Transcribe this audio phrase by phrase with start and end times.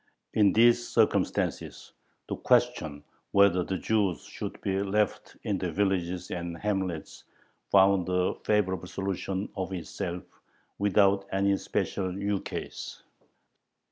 [0.33, 1.93] In these circumstances
[2.27, 3.03] the question
[3.33, 7.25] whether the Jews should be left in the villages and hamlets
[7.71, 10.23] found a favorable solution of itself,
[10.79, 13.03] without any special ukase.